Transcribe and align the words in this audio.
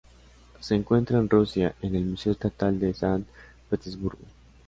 Se 0.61 0.73
encuentra 0.73 1.19
en 1.19 1.29
Rusia, 1.29 1.75
en 1.83 1.93
el 1.93 2.03
Museo 2.05 2.31
Estatal 2.31 2.79
de 2.79 2.91
San 2.95 3.23
Petersburgo. 3.69 4.23